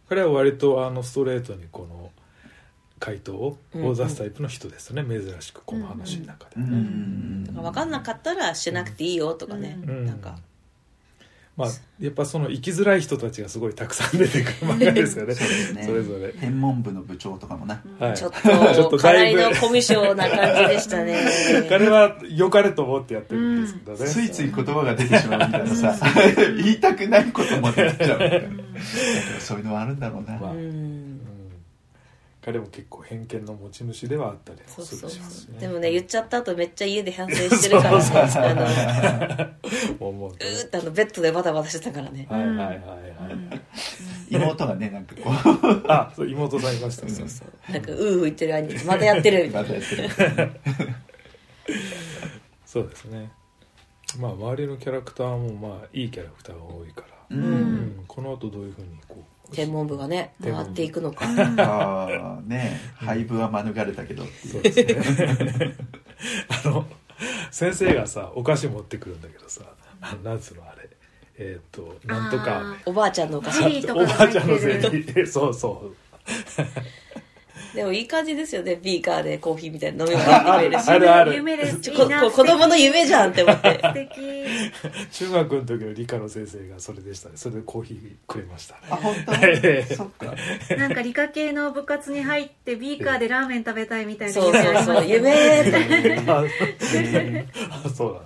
[0.09, 2.11] 彼は割とあのストレートにこの
[2.99, 6.61] 回答を出すタイプの人ですね、珍しくこの話の中で、う
[7.61, 10.05] 分かんなかったらしなくていいよとかね、うん。
[10.05, 10.37] なんか
[11.57, 11.69] まあ
[12.01, 15.33] やっぱその生きづらい人たちがすごいたくさん出てくる漫画ですよね。
[15.35, 15.83] そうですね。
[15.83, 16.33] それぞれ。
[16.33, 18.13] 天文部の部長とかもな、はい。
[18.13, 21.17] ちょっちょっととかないりだぶのコミュ障な感じでしたね。
[21.69, 25.75] 彼は良かれと思ってやってるんですけどね、ついつい言葉が出てしまうみたいな。
[25.75, 25.97] さ
[26.61, 27.89] 言いたくないことも出ちゃう。
[27.89, 28.41] みたいなだから
[29.39, 30.51] そういうのはあるんだろうな、まあ。
[30.51, 31.04] うんうん
[32.45, 37.99] 彼も結構偏見の持ち主ではあったりもすそうそうるしますねでもね言っちゃった後めっちゃ家で反省してるから。
[37.99, 38.43] そうそうそう。
[39.97, 42.27] ーってあのベッドでバタバタしてたからね。
[42.29, 42.79] はいはいはいはい、
[44.29, 45.83] 妹がねなんかこう。
[45.87, 47.07] あそう妹さんいました。
[47.07, 47.71] ねそうそう。
[47.71, 49.47] なんかうーふー言ってる兄貴またやってる。
[49.47, 49.69] みたいな
[52.63, 53.31] そうですね。
[54.19, 57.43] まあ周りのキャラクターもまあいいキャラクターが多いから、ううん。
[57.43, 58.03] うん。
[58.07, 61.25] この後どういうふうにこう天文部がね回っていくのか。
[61.57, 65.75] ああね廃部は免れたけどそうですね。
[66.65, 66.85] あの
[67.51, 69.61] 先生がさお菓子持ってくるんだけどさ
[70.23, 70.89] なんつうのあれ。
[71.37, 72.77] えっ、となんとか。
[72.85, 73.63] おばあちゃんのお菓子。
[73.91, 75.95] おばあちゃんのゼリーそうそう
[77.75, 78.79] でもいい感じですよね。
[78.81, 80.55] ビーカーでコーヒーみたいな飲み物。
[80.55, 81.13] 飲めるしある。
[81.13, 81.91] ある夢です。
[81.91, 82.05] 子
[82.43, 83.79] 供の夢じゃんって思って。
[83.83, 84.45] 素敵。
[85.11, 87.37] 中学の時の理科の先生がそれでしたね。
[87.37, 88.81] それでコーヒーくれましたね。
[88.89, 89.33] あ本当？
[89.45, 90.33] え えそっか。
[90.77, 95.05] なんか理科系の部活に入ってビーカーでラーメン食べたいみたいなそうそうそう。
[95.05, 97.45] 夢夢って。
[97.95, 98.21] そう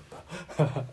[0.59, 0.83] なんだ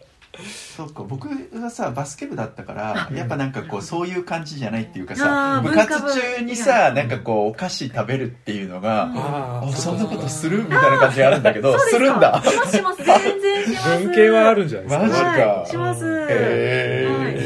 [0.76, 12.42] そっか僕がさバスケ部だったからやっぱなんかこうそういう感じじゃないっていうかあさー部活中にさなんかこうお菓子食べるっていうのがああそんなことするみたいな感じがあるんだけどするんだ。
[12.44, 13.04] しますします。
[13.04, 14.04] 全然します。
[14.04, 15.06] 文系はあるんじゃないですか。
[15.06, 15.28] マジか。
[15.28, 16.04] はいします。
[16.06, 17.45] へ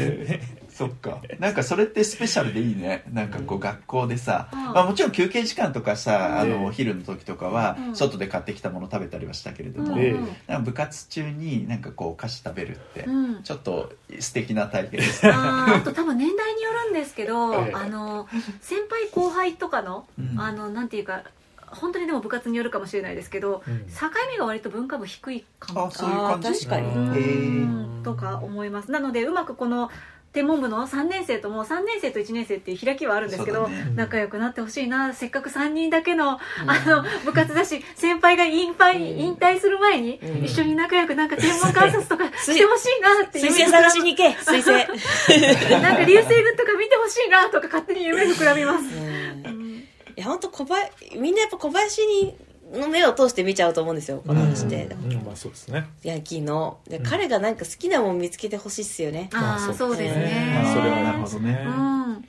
[0.81, 1.21] そっか。
[1.37, 3.03] なんかそれってスペシャルでいいね。
[3.13, 4.59] なんかこう学校でさ、うん。
[4.73, 6.49] まあ、もちろん休憩時間とかさあうん。
[6.49, 7.95] のお昼の時とかはうん。
[7.95, 9.99] 外で買ってきたもの食べたりはしたけれども、うん。
[9.99, 10.15] え
[10.47, 13.43] えなんか部活中になんかこうお菓子食べるってうん。
[13.43, 15.23] ちょっと素敵な体験です。
[15.23, 17.73] ね、あーあと多分年代によるんですけど、 ええ。
[17.75, 18.27] あの
[18.59, 20.39] 先輩後輩とかの、うん。
[20.39, 21.23] あのなんていうか
[21.67, 23.85] 本当にでも部活によるかもしれないですけど、うん。
[23.85, 23.93] 境
[24.31, 25.85] 目が割と文化部低いかも。
[25.85, 28.03] あそういう感じ確かに。
[28.03, 28.91] とか思います。
[28.91, 29.89] なのでうまくこの
[30.33, 33.93] 天文部の3年生とも3年生と1年生っていう開きはあるんですけど、そうだね。
[33.95, 35.13] 仲良くなってほしいな。
[35.13, 36.39] せっかく3人だけの,、あ
[36.85, 40.45] の部活だし先輩が引退,、引退する前に、うん。
[40.45, 44.71] 一緒に仲良くなんか天文観察とか してほしいなって水夢星探しに行け水星。
[45.81, 49.83] なんか流星群とか見てほしいなとか勝手に夢膨らみます、うん。
[50.15, 52.35] いや本当小林みんなやっぱ小林に
[52.71, 55.13] の目を通して見ちゃうと思うんですよこの話って、うん。
[55.25, 55.87] まあそうですね。
[56.03, 56.79] ヤンキーの。
[56.87, 60.71] で彼がなんか好きなもん見つけてほしいっすよね、ああそうですね。
[60.73, 61.63] それはなるほどね。
[61.67, 62.25] うんうん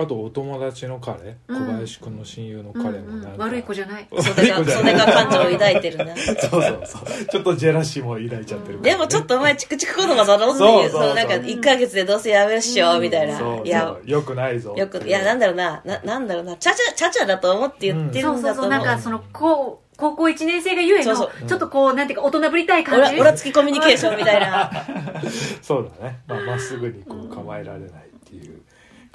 [0.00, 1.66] あとお友達の彼うん。
[1.66, 3.36] 小林君の親友の彼もうんうんなん。
[3.36, 4.08] か、 悪い子じゃない。
[4.20, 7.24] それがそれが感情を抱いてるな そうそうそう。
[7.30, 8.90] ちょっとジェラシーも抱いちゃってるからね。
[8.90, 10.50] でもちょっとお前チクチク子供だろっていう。
[10.56, 11.02] そうそうそう。
[11.02, 14.10] そうなんか1ヶ月でどうせやめるっしょみたいな、そういやそう。
[14.10, 14.74] よくないぞ。
[14.76, 15.82] よくいやなんだろうな。
[15.84, 16.56] ななんだろうな。
[16.56, 18.54] チャチャチャチャだと思って言ってるそうんそう。
[18.54, 23.14] そうだと思う,、なんかそのこう高校1年生がゆえのそうちょっとこうなんていうか大人ぶりたい感じ。
[23.14, 24.70] オラオラつきコミュニケーションみたいな。
[25.60, 26.20] そうだね。
[26.28, 27.90] まあまっすぐにこう構えられないっ
[28.24, 28.60] ていう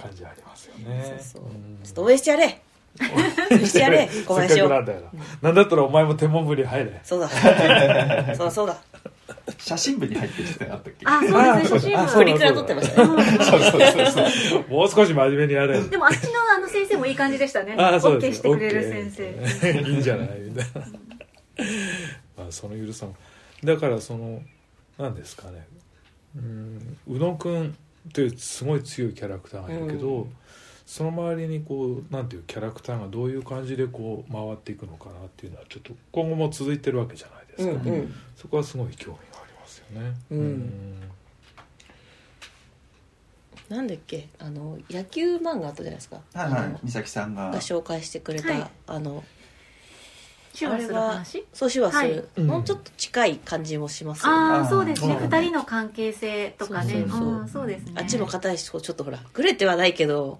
[0.04, 1.04] 感じありますよね。
[1.22, 1.52] そうそう。
[1.52, 1.80] うん。
[1.84, 2.62] ちょっと応援してやれ。
[3.52, 5.10] 応援してやれ小林をなんだよな。
[5.42, 7.00] なんだったらお前も天文部に入れ。
[7.04, 7.28] そうだ。
[8.36, 8.78] そうだそうだ。
[9.58, 11.06] 写真部に入ってる人あったっけ？
[11.06, 12.14] あそうですね写真部。
[12.14, 13.24] プリクラ撮ってましたね。
[13.26, 14.66] そうそうそうそう。
[14.70, 15.82] もう少し真面目にやれ。
[15.82, 17.76] でもあっちのあの先生もいい感じでしたね。
[17.78, 18.38] ああそうです。
[18.40, 19.82] してくれる先生。
[19.82, 20.28] いいんじゃない？
[20.42, 20.82] みたいな。
[22.38, 23.16] まあその許さん。
[23.64, 24.42] だからその
[24.98, 25.66] 何ですかね。
[26.36, 27.76] うん宇野くん
[28.12, 30.28] というすごい強いキャラクターがいるけど、う
[30.86, 38.14] その周りにこうなんていうキャラクターがどういう感じでこう回っていくのかなっていうのはちょっと今後も続いてるわけじゃないですか、うんうん。
[38.36, 40.14] そこはすごい興味がありますよね。
[40.32, 40.94] うん。
[43.70, 46.22] なんだっけあの野球漫画あったじゃないですか。
[46.34, 46.80] はいはい。
[46.84, 47.50] 美咲さんが。
[47.50, 48.72] が紹介してくれた、はい。
[48.88, 49.24] あの
[50.58, 51.46] 手話する話？
[51.54, 52.46] そう手話する、はい。
[52.46, 54.26] もうちょっと近い感じもします。
[54.26, 55.16] ああそうですね。
[55.16, 56.94] うん二人の関係性とかね。
[56.94, 57.28] そうそうそう。
[57.28, 57.94] うんそうですね。
[57.96, 60.40] あっちも硬いしこうちょっとほらグレてはないけど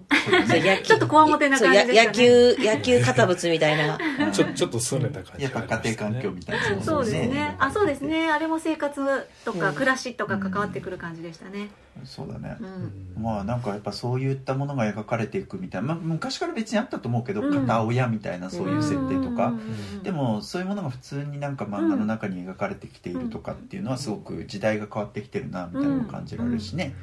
[0.84, 2.06] ちょっとこわもてな感じですよね。
[2.06, 3.98] 野球野球堅物みたいな。
[4.32, 6.82] ちょちょっと拗ねた感じやっぱ家庭環境みたいな。
[6.82, 7.56] そうですね。
[7.58, 8.30] あそうですね。
[8.30, 9.74] あれも生活とかうん。
[9.74, 11.68] 暮らしとか関わってくる感じでしたね
[12.04, 12.56] そうだね。
[12.60, 13.20] う、うん。
[13.20, 17.60] んまあなんかやっぱそういったものが描かれていくみたいな、まあ、昔から別にあったと思うけど、うん。
[17.60, 19.54] 片親みたいなそういう設定とか、うん。
[19.54, 26.94] うんうんでもそういうものが普通になんか漫画の中に描かれてきているとかっていうのはすごく時代が変わってきてるなみたいなのを感じられるしね、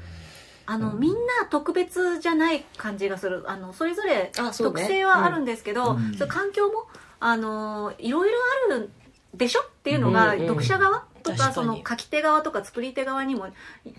[0.65, 1.17] あのみんな
[1.49, 3.43] 特別じゃない感じがする。
[3.47, 6.27] あのそれぞれ特性はあるんですけど、うん。
[6.27, 6.86] 環境も
[7.19, 8.38] あのいろいろ
[8.69, 8.89] ある
[9.34, 10.47] でしょっていうのが、うんうん。
[10.47, 13.47] 読者側と確かその書き手側とか作り手側にも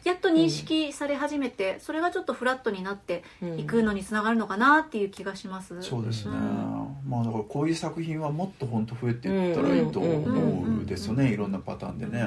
[0.05, 3.23] やっと認識され始めて、それがちょっとフラットになって
[3.57, 6.97] いくのにつながるのかなっていう気がします、そうですね、うん。
[7.09, 11.33] まあだからこういう作品はもっと本当増えていったらいいと思うんですよね。
[11.33, 12.21] いろんなパターンでね、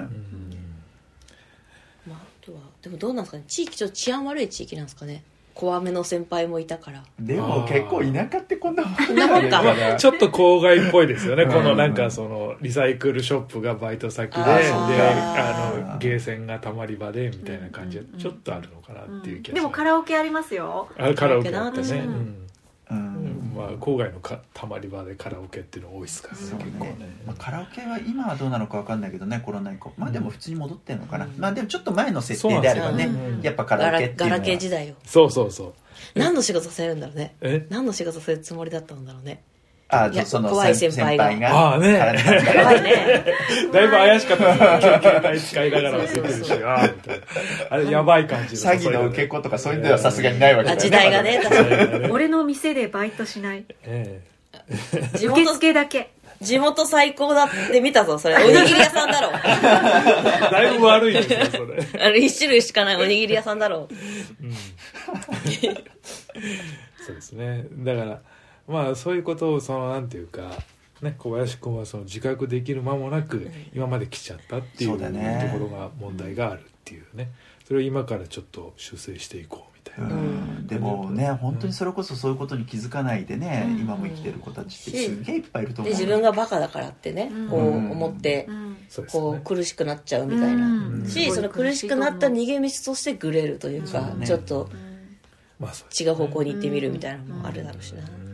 [2.08, 3.44] まあ、あとはでもどうなんですかね。
[3.48, 5.24] 地域ちょっと治安悪い地域なんですかね
[5.56, 7.02] 怖めの先輩もいたから。
[7.18, 9.96] でも結構田舎ってこんなもんなもんか。
[9.98, 11.52] ちょっと郊外っぽいですよね、うん。
[11.52, 15.90] このなんかそのリサイクルショップがバイト先でであー。
[15.90, 18.20] あのゲーセンがたまり場でみたいな感じでうん。
[18.20, 20.90] ちょっとあるのかなっていう気がでもカラオケありますよ。
[20.98, 22.45] あカラオケだってね、うん
[23.56, 26.92] まあ、郊外のかたまり場でカラオケっていうの多いですからね、結構ね。
[26.92, 29.94] ね、まあ、カラオケは今はどうなのかわかんないけどねコロナ以降。
[29.98, 31.32] まあでも普通に戻ってんのかな、うん。
[31.38, 34.30] まあでもちょっと前の設定であればね、そうなんやっぱカガララオケっていうのは。
[34.32, 35.74] ガラケー時代よそうそうそう。
[36.14, 37.36] 何の仕事されるんだろうね。
[37.42, 37.66] え？
[37.70, 39.42] 何の仕事するつもりだったんだろうね
[40.04, 41.52] あその怖い先輩が。
[41.52, 42.16] ああね。
[42.54, 43.26] 怖いね。
[43.72, 46.54] だいぶ怪しかったですよ携帯使いながら忘れてるし。
[46.64, 47.26] ああみたいな。
[47.70, 51.40] あれやばい感じ詐欺の受け子とかそういうのはさすがにないわけだよあ時代がね。
[51.44, 51.70] 確かに
[52.06, 53.66] え俺の店でバイトしない。
[53.84, 54.22] え
[55.16, 56.12] 地受元付だけ。
[56.42, 58.36] 地元最高だって見たぞそれ。
[58.44, 59.32] おにぎり屋さんだろ
[60.52, 62.02] だいぶ悪いですよそれ。
[62.02, 63.88] あれ一種類しかないおにぎり屋さんだろ
[67.06, 67.66] そうですね。
[67.72, 68.20] だから
[68.68, 70.52] まあそういうことをそのなんていうか
[71.02, 75.50] ね小林君はその自覚できる間もなく今まで来ちゃったっていうそうだね。
[75.52, 77.32] ところが問題があるっていうね。
[77.66, 80.68] それを今からちょっと修正していこうみたいな、うん。
[80.68, 83.80] でもね本当にそれこそそういうことに気づかないでね、うん。
[83.80, 85.94] 今も生きてる子たちってすげえいっぱいいると思う。
[85.94, 87.50] で自分がバカだからってねうん。
[87.50, 88.66] こう思ってうん。
[89.12, 90.70] こう苦しくなっちゃうみたいなう
[91.04, 94.70] んしその苦しくなった逃げ道としてグレるというかちょっと
[96.00, 97.24] 違う方向に行ってみるみたいな。
[97.24, 98.25] のもあるだろうしなうん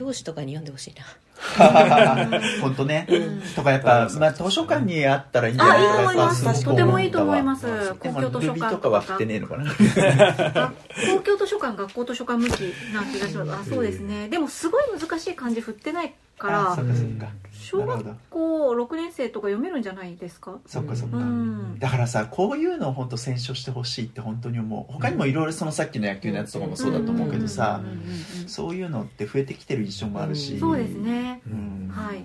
[0.00, 1.04] 教師とかに読んでほしいな。
[2.62, 3.06] 本当ね、
[3.54, 6.44] とかやっぱ、まあ、図書館にあったらいいんじゃないあいいと思います。
[6.44, 7.94] やっぱとてもいいと思います。
[7.98, 8.88] 公共図書館とか。
[8.88, 9.70] は振ってねえのかな。
[9.70, 10.72] あ
[11.14, 12.60] 公共図書館学校図書館向き
[12.94, 13.70] な気がします。
[13.70, 14.28] あそうですね。
[14.28, 16.72] でもすごい難しい漢字振ってないから。
[16.72, 17.26] あそっかそっか
[17.60, 20.58] 小学校6年生とか読めるんじゃないですか？
[20.66, 21.78] そっかそっか、うん。
[21.78, 24.92] だからさこういうのを本当選書してほしいって本当に思う。
[24.92, 31.40] 他にもいろいろそのさっきの野球のやつとかもそうだと思うけどさ、うんうんうんうんそういうのって増えてきてる印象もあるし、そうですね。
[31.46, 31.88] うん。
[31.92, 32.24] はい。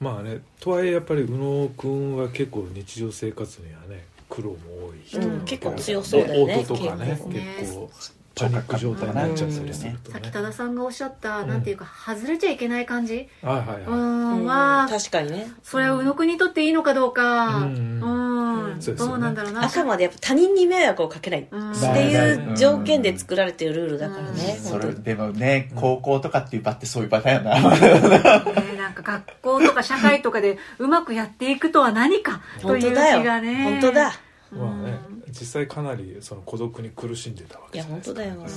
[0.00, 4.56] まあねとはいえやっぱり宇野君は結構日常生活にはね苦労も
[4.88, 6.56] 多い人うん結構強そうだよね。
[6.56, 7.56] 音とかね結構ね。
[7.60, 7.90] 結構
[8.34, 9.96] パニック状態になっちゃったりすね。
[10.10, 11.48] さっき多田さんがおっしゃった、うん。
[11.48, 13.28] なんていうか外れちゃいけない感じ。
[13.42, 13.82] はいはいはい。
[13.84, 14.38] うん。
[14.38, 14.44] うん。
[14.46, 15.50] まあ確かにね。
[15.62, 17.58] それは宇野君にとっていいのかどうか。
[17.58, 18.00] ううん。
[18.00, 18.80] ん、うん。
[18.80, 19.12] そうですよね。
[19.12, 19.64] どうなんだろうな。
[19.64, 21.72] あくまでやっぱ他人に迷惑をかけないってうん。
[21.96, 27.62] いう条件で作られてるルールだからねそれでもね高校とかっていう場ってそういう場だよな、ね
[28.76, 33.22] なんか学校とか社会とかでうまくやっていくとは何かという気本当だよ。
[33.24, 34.12] がね本当だ
[34.52, 38.22] まあね実際かなりその孤独に苦しんでたわけじゃないですか。
[38.22, 38.50] いや本当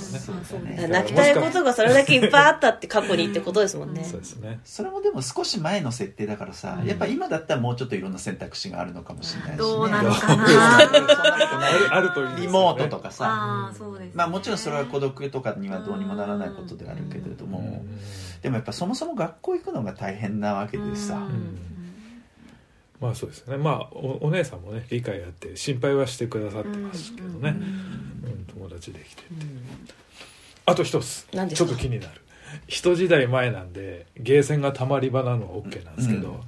[0.54, 0.64] だよ。
[0.64, 0.88] ね。
[0.88, 4.04] 泣きたいことがそれだけいっぱいあったって過去にってことですもんね。
[4.04, 4.60] そうですね。
[4.64, 6.86] それもでも少し前の設定だからさ、うん。
[6.86, 10.46] やっぱ今だったらもうちょっといろんな選択肢があるのかもしれないし、ね、どうなのかな。
[11.96, 13.72] あるといいねリモートとかさ。
[13.98, 14.10] ね。
[14.14, 17.84] まあもちろんそれは孤独とかにはどうにもならないことではあるけれども、
[18.42, 21.75] でもやっぱそもそも学校行くのが大変なわけでさ、うん
[23.00, 23.56] まあそうですね。
[23.56, 28.46] まあおお姉さんもね理解あって心配はしてくださってますけどね、うん。
[28.54, 29.46] 友達できてって
[30.64, 32.20] あと一つちょっと気になる。
[32.68, 36.40] 一時代前なんでゲーセンがたまり場なのは OK なんですけど、うん。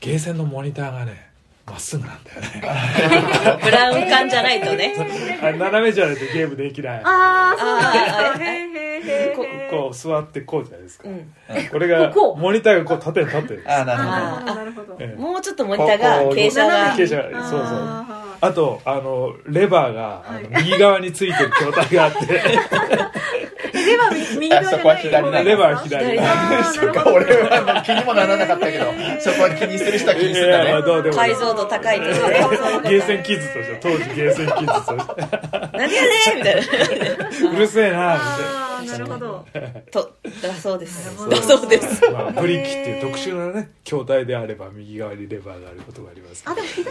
[0.00, 1.30] ゲーセンのモニターがね
[1.66, 3.58] まっすぐなんだよね。
[3.62, 4.94] ブラウン管じゃないとね。
[5.42, 7.00] あ斜めじゃないとゲームできない。
[7.04, 8.75] ああそうあーですかへーへーへー
[9.36, 9.70] こへー。
[9.70, 11.32] こう座ってこうじゃないですか、うん。
[11.70, 13.70] これがこうモニターがこう縦に立ってるんです。
[13.70, 14.12] ああなるほど。
[14.12, 14.96] あーなるほど。
[15.00, 15.20] ええ。
[15.20, 16.96] もうちょっとモニターがここ傾斜が。
[16.96, 17.68] 傾斜がそうそう。
[17.70, 22.18] ああとあのレバーがあの右側についてる筐体があって。
[22.18, 22.26] ー
[23.86, 24.74] レバー 右側じゃない？
[24.74, 26.64] あそこは左なレバー左あー。
[26.72, 28.86] そっか俺は気にもならなかったけど
[29.20, 30.82] そこは気にする人は気にするんだね。
[30.82, 31.16] どうでもいい。
[31.16, 32.38] 解像度高いとしてね
[32.88, 35.28] ゲーセンキッズとして当時ゲーセンキッズとして
[35.72, 36.56] 何やねんみたい
[37.44, 37.50] な。
[37.52, 39.44] うるせえなみああなるほど。
[39.90, 41.16] とだそうです。
[41.28, 42.00] だそうです。
[42.00, 46.42] たいな、まあ、ブリキっていう特殊なね筐体であれば右側にレバーがあることがあります。
[46.46, 46.90] あでも左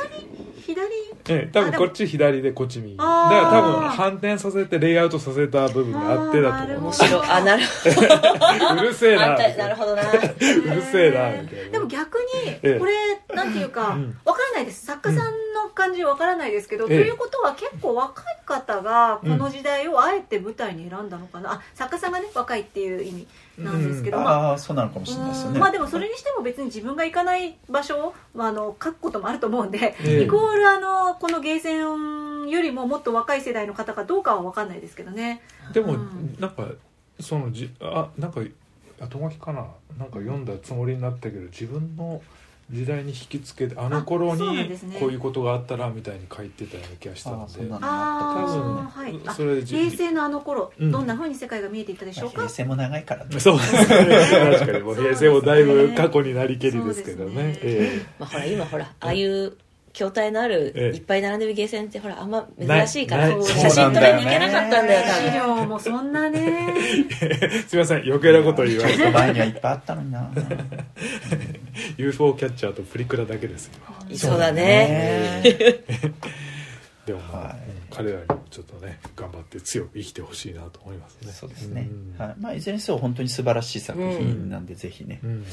[0.66, 0.82] 左？
[1.28, 2.96] ええ多分こっち左でこっち右。
[2.98, 6.82] だかあーら多分反転させてレイアウトさせた部分があってだと思う。
[6.82, 7.28] 面白い。
[7.30, 8.82] あなるほど。
[8.82, 9.70] うるせえなな。
[9.70, 10.04] るほどな。
[10.04, 11.70] うるせえなみたいな。
[11.72, 12.74] でも逆ええ。
[12.74, 12.94] にこれ
[13.36, 14.18] なんていうかうん。
[14.26, 14.86] わからないです。
[14.86, 17.02] 作家さんの感じわからないですけど、ええ。
[17.02, 25.60] ということは結構若い方がこの時代をあえて舞台に選んだのかな、あ作家さんがね若いっていう意味なんですけど、まあああそうなのかもしれないですよね。
[25.60, 30.24] まあでもそれにしても別に自分が行かない場所を、まあ、あの書くこともあると思うんで、ええ。
[30.24, 35.42] イコールあのこのゲーセンよりももっと若い世代の方かどうかは分かんないですけどね。
[35.74, 36.36] でも、うん。
[36.40, 36.68] なんか
[37.20, 38.42] そのじあなんか
[39.00, 39.66] 後書きかな？
[39.98, 42.22] なんか読んだつもりになったけど自分の
[42.72, 44.42] 時代に引きつけてあの頃に
[45.00, 47.44] こういうことがあったらみたいに書いてたような気がしたので。
[47.44, 49.20] ああそうなのあ多あ分はい。
[49.28, 50.92] あそれでじ平成のあの頃、うん。
[50.92, 52.38] どんな風に世界が見えていたでしょうか？
[52.38, 53.40] 平成も長いからね。
[53.40, 53.58] そう。
[53.58, 53.88] ですね
[54.60, 57.60] 確かにもう平成もだいぶ過去になりけりですけどね。
[58.20, 59.54] まあほら今ほらああいう
[59.94, 60.98] 筐体のあるええ。
[60.98, 66.74] いっぱい並んでるゲーセンってほらあんま珍しいから写真撮りに行けなかったんだよ資料もそんなね。
[67.22, 69.10] え すいません余計なこと言われて。
[69.10, 70.30] 前にはいっぱいあったのにな
[71.98, 73.72] UFO キャッチャーとプリクラだけです
[74.10, 75.42] 今そうだね。
[77.06, 77.70] でもまあ、はい。
[77.70, 81.32] うん彼らにもちょっとね頑張って強く生きてほしいなと思いますね。
[81.32, 81.84] そうですね。
[81.84, 82.36] ん、はい。
[82.38, 85.22] まあ、いずれにせよ本当に素晴らしい作品なんで、ぜひね。
[85.24, 85.46] うん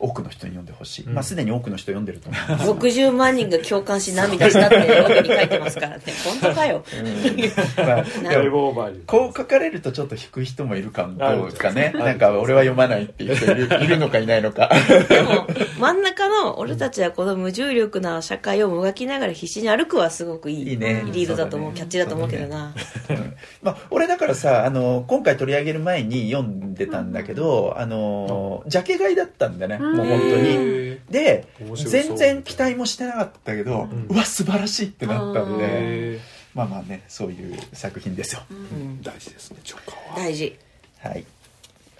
[0.00, 1.14] 多くの人に読んでほしい、うん。
[1.14, 2.70] まあ、すでに多くの人読んでると思います。
[2.70, 6.02] 60万人が共感し涙したって帯に書いてますからね。
[6.24, 6.84] 本当かよ。
[6.96, 7.84] うん。
[7.84, 11.92] まあなだいぶオーバーにこう書かれるとちょっと引く人もいるかもどうかね。
[11.94, 14.70] なんか俺は読まないっていう人いるいるのかいないのか。
[15.08, 15.46] でも
[15.80, 20.68] 真ん中の俺たちはこの無重力な社会をもがきながら必死に歩くはすごくいい。
[20.68, 21.02] いいね。
[21.12, 22.72] リードだと思うねキャッチだと思うけどな。
[23.10, 23.34] うん。
[23.62, 30.48] まあ、俺だからさあの今回取り上げる前に読んでたんだけど、あのジャケ買いだったんだね、うんもう本当に。
[30.48, 36.20] へで全然期待もしてなかったけど、ううんわ素晴らしいってなったんで、え
[36.54, 39.02] まあまあねそういう作品ですよ、うん。
[39.02, 40.18] 大事ですね直感は。
[40.20, 40.58] 大事。
[40.98, 41.24] はい。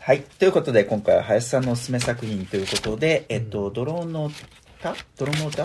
[0.01, 0.23] はい。
[0.23, 4.31] ということで今回は林さんのおすすめ作品ということで「えっと、ドローンの
[4.81, 5.65] 歌ドローンの歌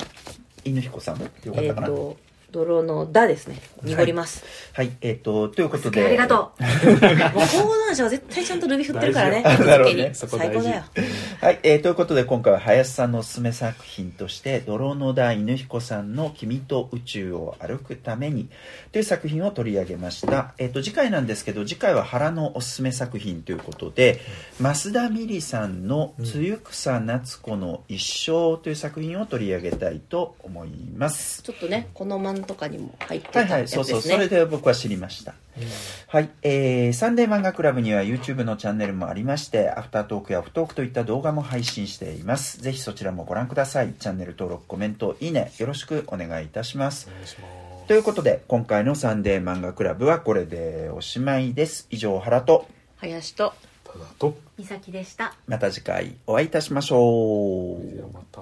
[0.63, 1.21] 犬彦さん？
[1.21, 2.17] よかったかな、えっと
[2.54, 3.60] 泥の「だ」ですね。
[3.84, 6.06] 濁ります、はい、えっ、と、ということで。
[6.06, 6.64] ありがとう。
[6.64, 9.41] もう講談社は絶対ちゃんとルビ振ってるからね。
[9.41, 10.12] なるほどね。
[10.14, 10.84] 最高だよ。
[11.41, 18.47] はい、えーということで今回は林さんのおすすめ作品として「泥野田犬彦さんの君と宇宙を歩くために」
[18.93, 24.22] という作品を取り上げました、えー、と次回なんですけど次回は原のおすすめ作品ということで
[24.62, 31.43] 増田美里さんの「露草夏子の一生」という作品を取り上げたいと思います。
[31.43, 35.33] ちょっとねこのマンとかにも入ってたはいはいやつですね、そうそうそれで僕は知りました
[36.07, 42.61] はい、えーサンデー漫画クラブには YouTube のチャンネルもありまして、アフタートークやオフトークといった動画も配信しています。
[42.61, 43.93] ぜひそちらもご覧ください。
[43.93, 47.13] チャンネル登録、コメント、いいね、よろしくお願いいたしますお。
[47.13, 47.47] 願いしま
[47.81, 51.87] すということで、今回のサンデー漫画クラブはこれでおしまいです。
[51.89, 52.67] 以上、原と、
[52.97, 57.95] 林とただと美咲でしたまた次回お会いいたしましょう。
[57.95, 58.41] ではまた